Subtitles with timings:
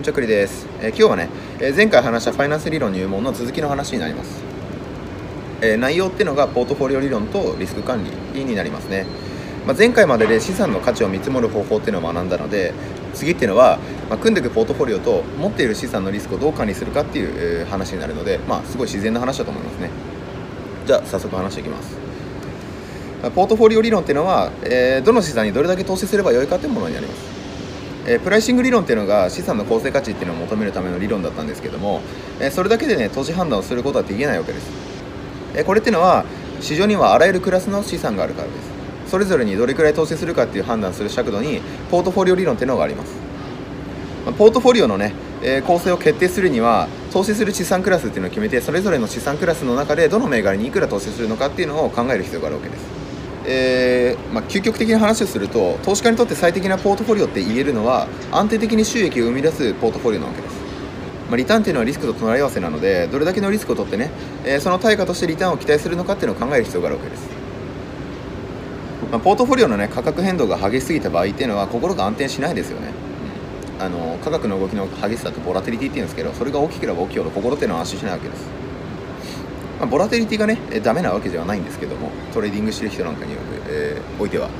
[0.00, 1.28] にちは、栗です、えー、今日はね、
[1.60, 4.42] えー、前回話したファイナンス理論入門の続きの話になります、
[5.60, 8.02] えー、内容っていうのがポートフォリオ理論とリスク管
[8.32, 9.04] 理になりますね、
[9.66, 12.72] まあ、前回までで資産の価値を見積もる方法っていうのを学んだので
[13.12, 13.78] 次っていうのは、
[14.08, 19.90] まあ、組んでいくポートフォリオと持っている資産のリスクをどう管理するかっていう、え話になるので、まあ、すごい自然な話だと思いますね。
[20.86, 21.98] じゃあ早速話していきます。
[23.34, 27.29] ポートフォリオ理論っていうのは、えどの資産にどれだけ投資すればよいかというものになります。
[28.06, 32.00] えー、プライシング理論っていうのが資産の構成価値っていうのを求めるための理論だったんですけども、
[32.40, 34.70] えー、それだけでね投資判断をすることはできないわけです、
[35.54, 36.24] えー、これっていうのは
[36.60, 38.80] 市場にはあらゆるクラスの資産があるからです。
[39.10, 43.12] それぞれにどれくらい投資するかっていう判断する尺度にポートフォリオ理論っていうのがあります、
[44.24, 52.99] まあ、ポートフォリオのね、えー、構成を決定するには投資する資産クラスっていうのを決めてそれぞれの資産クラスの中でどの銘柄にいくら投資するのかっていうのを考える必要があるわけです。
[53.46, 60.56] えー、まあ、究極的な話をすると投資家にとって最適なポートフォリオって言えるのは安定的に収益を生み出すポートフォリオなわけです、
[61.28, 64.10] まあ、リターンっていうのはリスクと隣り合わせなのでどれだけのリスクを取ってね、
[64.44, 67.28] えー、その対価としてリターンを期待するのかっていうのを考える必要があるわけです、
[69.10, 72.92] まあ、ポートフォリオの、ね、価格変動が激しすぎた場合っていうのは心が安定しないですよね。
[73.80, 78.59] あの価格の動きの激しさってボラテリティっていうんですけどそれが大きければ大きいほど心っていうのは安心しないわけです。
[79.80, 83.34] まあ、ボラティリティがね、えダメなわけではないんですけどもトレーディングしてる人なんかに
[83.66, 84.50] えー、おいては、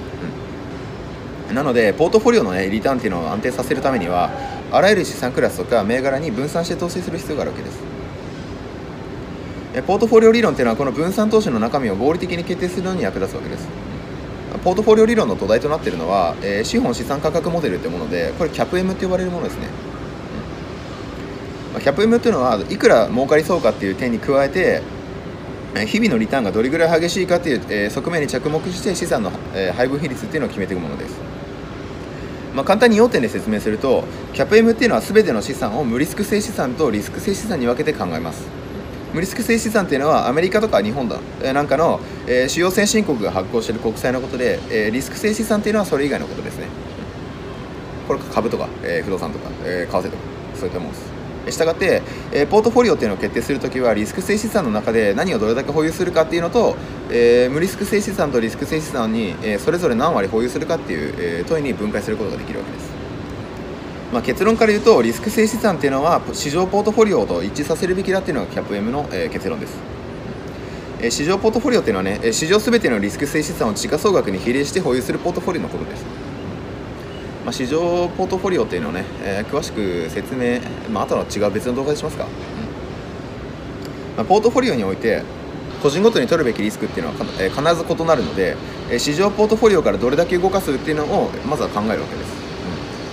[1.48, 4.30] うん、なのでポートフォリオの、ね、リターンっていうのを安定させるためには
[4.72, 7.80] あらゆる資産クラスとか銘柄に分散して投資する必要があるわけです。
[9.86, 13.68] ポートフォリオ理論っていうのはこの分散投資の中身を合理的に決定するのに役立つわけです。
[14.64, 19.68] ポートフォリオ理論の土台となっているのは、えー、資本資産価格モデルってものでこれキャップ M って呼ばれるものですね、
[21.68, 21.72] うん。
[21.74, 24.82] まあ、キャップ M っていうのはいくら儲かりそうかっていう点に加えて
[25.86, 31.16] 日々のリターンがどれぐらい激しいかという、え、側面に着目して資産の、え、配分比率っていうのを決めていくものです、
[32.54, 38.48] まあ、簡単に要点で説明するとキャップ M っていうのは全ての資産を無リスク性資産とリスク性資産に分けて考えます。
[39.12, 41.18] 無リスク性資産っていうのはアメリカとか日本だ、
[41.52, 46.66] なんかの、え、主要先進国が発行している国債のことで、え、リスク性資産っていうのはそれ以外のことですね。
[48.06, 50.16] これ株とか、え、不動産とか、え、為替とか
[50.54, 51.19] そういったものです。
[51.48, 52.02] したがって、
[52.32, 56.76] え、ポートフォリオっていうのを決定するときはリスク性資産の中で何をどれだけ保有するかっていうのと、
[57.10, 62.90] えー、無リスク性資産とリスク性資産に、えー、それぞれ何割保有するかっていう、え問いに分解することができるわけです、
[64.12, 70.00] まあ、結論から言うとリスク性資産っていうのは市場ポートフォリオと一致させるべきだっていうのがキャップ M の、え結論です。
[71.08, 76.29] 市場ポートフォリオっていうのはね市場すべてのリスク性資産を時価総額に比例して保有するポートフォリオのことです。
[77.44, 82.30] まあ、市場ポートフォリオっていうのをね、えー、詳しく説明、まあ、あとは違う別の動画でしますか、うん。
[84.16, 85.22] まあ、ポートフォリオにおいて
[85.82, 88.56] 個人ごとに取るべきリスクっていうのは、えー、必ず異なるので、
[88.90, 92.32] えー、市場ポートフォリオからどれだけ動かすっていうのをまずは考えるわけです、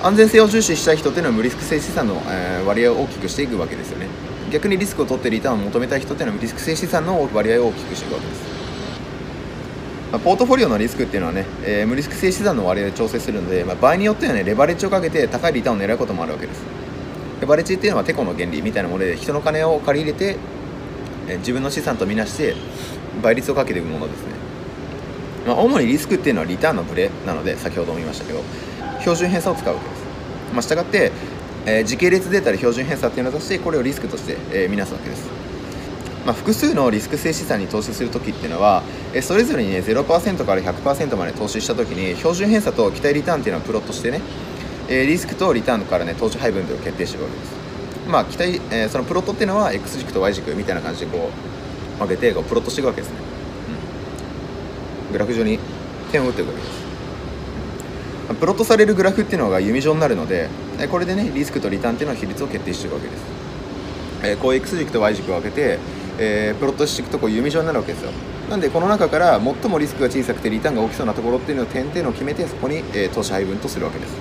[0.02, 4.08] うん、安全性を重視したい人っていうのは無リスク性資産の、えー、割合を大きくしていくわけですよね。
[4.52, 8.47] 逆にリスクを取ってリターンを求めたい人っていうのはリスク性資産の割合を大きくしていくわけです
[10.12, 16.64] まあ、ポートフォリオのリスクっていうのはね、えー、無リスク性資産の割合で調整するので、まあ、場合によってはねレバレッジをかけて高いリターンを狙うこともあるわけです。
[17.42, 20.38] レバレッジっていうのはテコの原理みたいなもので人の金を借り入れて、
[21.28, 22.56] えー、自分の資産とみなして
[23.22, 24.34] 倍率をかけていくものですね、
[25.46, 28.42] まあ、主にリスクっていうのはリターンのブレなので先ほども言いましたけど
[29.02, 30.04] 標準偏差を使うわけです、
[30.54, 31.12] まあ、したがって、
[31.66, 35.37] えー、時系列データで標準偏差っていうのを出してこれをリスクとして、えー、見なすわけです。
[36.28, 38.84] まあ、複数のリスク性資産に投資するときっていうのは
[39.22, 44.20] それぞれに、ね、0%から100%まで投資したときに標準偏差と期待リターンっていうのをプロットしてね
[44.90, 47.52] リスクとリターンからね投資配分というのを決定してるわけです。
[48.10, 51.30] まあ期待、えー、そのプロットっていうのは X 軸と Y 軸みたいな感じでこ
[51.96, 53.18] う分けてこうプロットしていくわけですね、
[55.06, 55.60] うん、グラフ上に
[56.12, 56.88] 点を打っていくわけです。
[58.40, 60.50] プロットされるグラフっていうのが弓状になるので
[60.92, 63.24] これでねリスクとリターンっていうのは比率を決定していくわけです、
[64.24, 65.80] えー、こう X 軸と Y 軸を分けて
[66.18, 68.12] えー、プロットしていくとこう弓状になるわけですよ。
[68.50, 74.14] なんでこの中から最もリスクが小さくてリターンが大きそうなところっていうのを点々を決めてそこに、えー、投資配分とするわけです、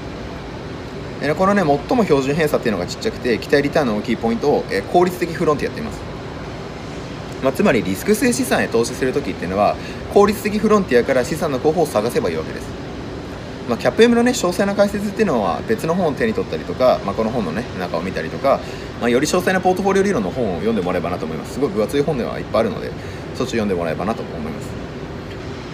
[1.22, 6.00] え、このね最も標準偏差っていうのがちっちゃくて期待リターンの大きいポイントを、えー、効率的フロントやっています。
[7.42, 9.76] まあ、つまりリスク性資産へ投資するときっていうのは
[10.12, 12.85] 効率的フロンティアから資産の候補を探せばいいわけです。
[13.68, 18.60] まあ、キャップ M のね詳細な解説っていうのは別の本を手に取ったりとか、まあ、この本のね中を見たりとか、
[19.00, 21.54] まあ、より詳細なポートフォリオ理論の本を読んでもらえばなと思います。
[21.54, 22.92] すごい分厚い本ではいっぱいあるので
[23.34, 24.68] そっち読んでもらえばなと思います。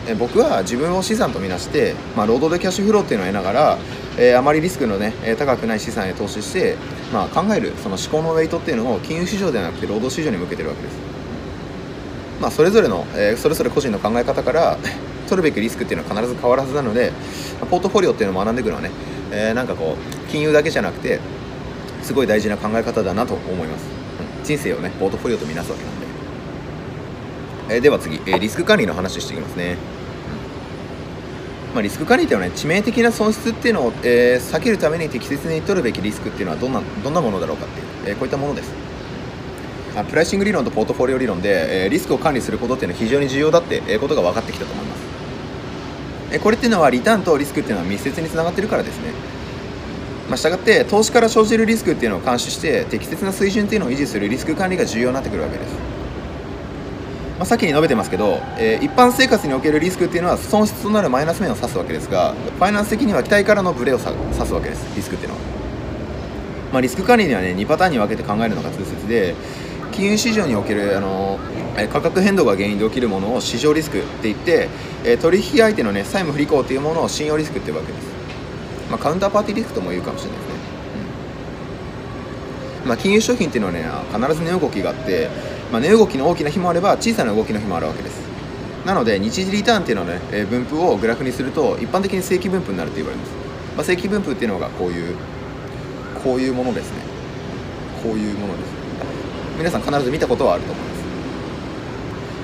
[0.09, 3.79] え僕は自分を資産とみなして、まあ、労働でキャッシュフローっていうのを得ながら、
[4.19, 6.77] えー、あまりリスクのね高くない資産へ投資して、
[7.13, 11.12] まあ、考えるその思考のウェイトっていうのを金融市場ではなくて労働市場に向けてるわけです。
[12.43, 14.77] まあ、それぞれの、えー、それぞれ個人の考え方から
[15.31, 17.13] 取るべきリスクっていうのは必ず変わらずなので
[17.71, 18.91] ポートフォリオっていうのを学んでいくのはね、
[19.31, 21.21] えー、なんかこう金融だけじゃなくて
[22.03, 23.85] すごい大事な考え方だなと思います、
[24.41, 29.77] うん、人生をねポートフォリオとみなすわけなんで、えー、では次、え、リスク管理の話していきますね、
[31.75, 38.82] まあ、リスク管理っていうのはね致命的な損失っていうのを、え、避けるために適切に取るべきリスクっていうのはどんなどんなものだろうかっていう、え、こういったものです。
[40.09, 45.01] プライシング理論とポートフォリオ理論で、え、リスクを管理することっていうのは非常に重要だっていうことが分かってきたと思います。
[46.33, 49.13] えこれっていうのはリターンとリスクっていうのは密接につながってるからですね。
[50.33, 55.75] まあ、したがって投資から生じるリスクっていうのを監視して適切な水準っていうのを維持するリスク管理が重要になってくるわけです、
[57.39, 65.41] まあ、先に述べてますけど、えー、一般生活におけるリスクっていうのは損失となるマイナス面を指すわけですがファイナンス的には期待からのブレを指すわけですリスクっていうのは、
[66.73, 69.35] まあ、リスク管理にはね2パターンに分けて考えるのが通説で
[69.93, 71.39] 金融市場におけるあの
[71.93, 74.69] 価格変動が原因で起きるものを市場リスクって言って
[75.05, 78.07] え取引相手の、ね、債務不履行というものを信用リスクっていうわけです。
[78.91, 80.55] まあ、カウンターパーティーリスクとも言うかもしれないですね、
[82.83, 82.89] うん。
[82.89, 85.29] まあ、金融商品っていうのはね必ず値動きがあって、
[85.71, 88.21] まあ、値動きの大きな日もあれば小さな動きの日もあるわけです。
[88.85, 93.31] なので日時リターンっていうのはね、え分布をグラフにすると一般的に正規分布になると言われます、
[93.77, 95.17] まあ、正規分布っていうのがこういう
[96.23, 97.13] こういうものですね。
[98.03, 98.82] こういうものです
[99.59, 100.97] 皆さん必ず見たことはあると思いま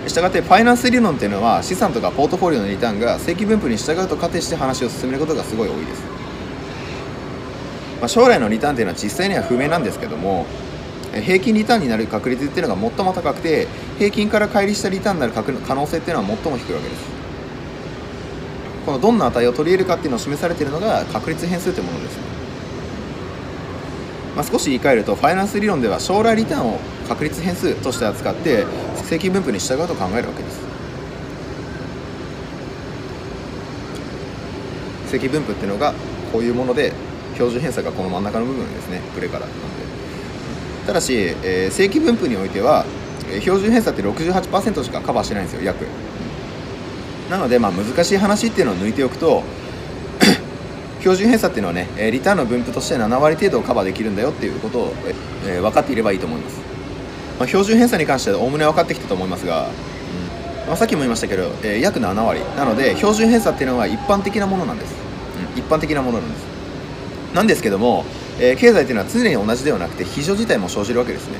[0.06, 0.10] す。
[0.10, 6.02] したがってファイナンス理論っていうのは資産とかポートフォリオのリターンが正規分布に従うと仮定して話を進めることがすごい多いです。
[8.00, 10.46] まあ、将来のリターンというのは実際には不明なんですけども
[11.12, 13.66] 平均リターンになる確率っていうのが最も高くて
[13.98, 15.42] 平均から乖離したリターンになる可
[15.74, 17.18] 能性っていうのは最も低いわけです。
[18.86, 22.22] このどんな値を取り入れるかっていうのを示されているのが確率変数というものですね、
[24.38, 28.64] まあ、少し言い換えるとファイナンス理論では将来リターンを確率変数として扱って
[28.94, 30.60] 正規分布に従うと考えるわけです。
[35.10, 35.92] 正規分布っていうのが
[36.30, 36.92] こういうもので
[37.34, 39.00] 標準偏差がこの真ん中の部分ですね。
[39.12, 39.56] プレからなんで。
[40.86, 42.84] ただし、えー、正規分布においては
[43.40, 45.84] 標準偏差って68%しかカバーしてないんですよ約。
[47.28, 49.42] なので、まあ、難しい話っていうのを抜いておくと
[51.00, 54.94] 標準偏差っていうのはねえリターンの分布として7割程度をカバーできるんだよっていうことを、
[55.46, 56.60] えー、分かっていればいいと思います、
[57.38, 60.66] まあ、標準偏差に関してはおおむね分かってきたと思いますが、うん。
[60.66, 64.94] まあ、さっきも言いましたけど、えー、約7割なので標準偏差っていうのは一般的なものなんです、
[65.54, 66.58] うん、一般的なものなんです。
[67.34, 68.04] なんですけども、
[68.40, 71.36] えー、経済というのは常に同じではなくて非常事態も生じるわけですね。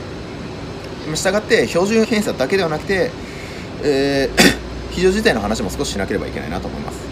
[1.16, 3.10] したがって標準偏差だけではなくて、
[3.82, 4.42] えー、
[4.92, 7.07] 非常事態の話も少ししなければいけないなと思います。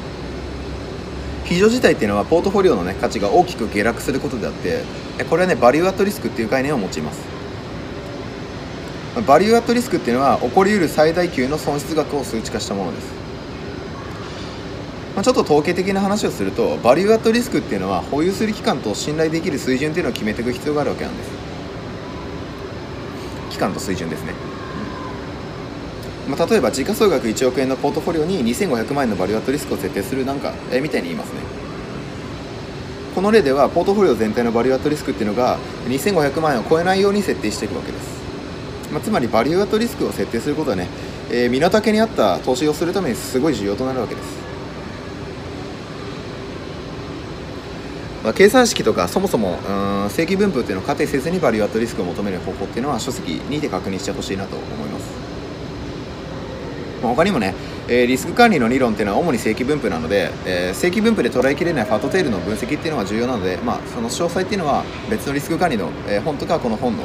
[1.46, 4.82] 非常事態っていうのはポートフォリオの、ね、価値が大きく下落することであって
[5.30, 7.36] これはねバリューアットリスクっていう概念を用います。
[9.26, 13.06] バリューアットリスクっていうのは起こりうる最大級の損失額を数値化したものです。
[15.14, 21.30] まあ、ちょっと統計的な話をするとバリューアットリスクっていうのは保有する期間と信頼できる水準っていうのを決めていく必要があるわけなんです。
[23.50, 24.34] 期間と水準ですね、
[26.28, 31.66] まあ、例えば時価総額1億円のポートフォリオに2500万円のバリュアットリスクを設定するなんか、えみたいに言いますね。
[33.14, 35.58] この例ではポートフォリオ全体のバリュアットリスクっていうのが
[35.88, 38.20] 2500万円を超えないように設定していくわけです、
[38.92, 40.86] まあ、つまりバリュアットリスクを設定することはね、
[41.30, 44.46] えー、身の丈に合った投資をするためにすごい重要となるわけです。
[48.22, 55.04] まあ、計算式とかそもそもうん正規分布っていうのを仮定せずにバリューアットリスクを求める方法っていうのは書籍にて確認してほしいなと思います、
[57.02, 57.54] まあ、他にもね、
[57.88, 67.02] えー、リスク管理の理論っていうのは主に正規分布なので、えー、正規分布で捉えきれないファットテールの分析っていうのは重要なので、まあ、その詳細っていうのは別のリスク管理の、えー、本とかこの本の、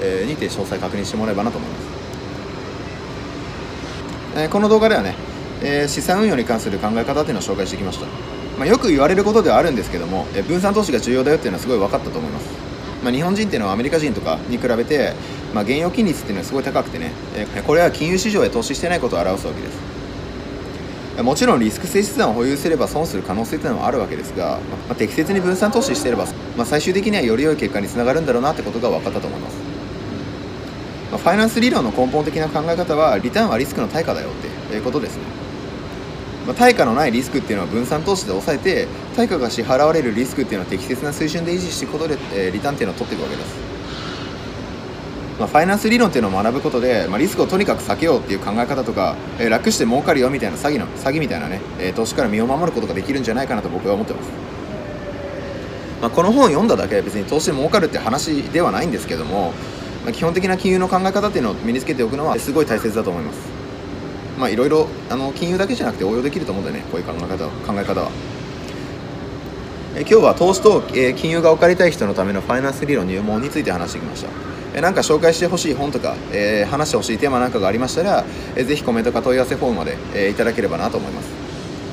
[0.00, 1.82] えー、にて詳細確認してもらえばなと思います、
[4.36, 5.14] えー、この動画ではね、
[5.62, 8.06] えー、資産運用に関する考え方っていうのを紹介してきました。
[8.58, 12.46] まあ、よく言われることではあるんですけども、え分散投資が重要だよっていうのはすごい分かったと思います、
[13.02, 15.12] まあ、日本人っていうのはアメリカ人とかに比べて、
[15.54, 19.94] まあ、現預金率っていうのはすごい高くてね、えこれは金融市場へ投資してないことを表すわけです。
[21.22, 24.58] もちろんリスク性資産を保有すれば損する可能性というのはあるわけですが、
[24.88, 29.56] まあ、適切に分散投資していれば、まあ、最終的にはより良い結果につながるんだろうなってことが分かったと思います、
[31.12, 34.32] まあ、ファイナンス理論の根本的な考え方はリターンはリスクの対価だよっ
[34.68, 35.22] ていうことですね。
[36.46, 43.63] まあ、対価のないリスクっていうのは分散投資で抑えて対価が支払われるリスクっていうのは適切な水準で維持していくことで、え、リターンっていうのを取っていくわけです、
[45.38, 54.28] まあ、ファイナンス理論っていうのを学ぶことで、まあ、リスクをとにかく避けようっていう考え方とか、えー、楽して儲かるよみたいな詐欺の詐欺みたいなね、えー、投資から身を守ることができるんじゃないかなと僕は思ってます。
[56.00, 59.52] まあ、この本を読んだだけで別に投資で儲かるって話ではないんですけども、
[60.04, 63.64] まあ、基本的な金融の考え方っていうのを身につけておくのはすごい大切だと思います。
[64.38, 68.10] まあいろいろあの金融だけじゃなくて応用できると思うんだよねこういう考え方考え方は。
[69.96, 74.28] え今日は投資と、え金融が置かれたい人のためのファイナンス理論入門について話してきました。
[74.74, 78.24] えなんか紹介してほしい本とか、え話してほしいテーマなんかがありましたら、
[78.56, 81.28] えぜひコメントか問い合わせフォームまで、えいただければなと思います。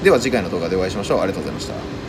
[0.03, 1.19] では次回の動画でお会いしましょう。
[1.19, 2.00] ありがとうございました。